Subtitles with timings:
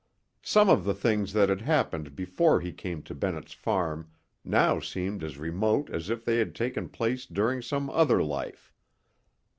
[0.41, 4.09] Some of the things that had happened before he came to Bennett's Farm
[4.43, 8.73] now seemed as remote as if they had taken place during some other life.